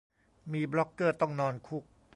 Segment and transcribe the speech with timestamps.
[0.51, 1.83] มีบล็อกเกอร์ต้องนอนคุก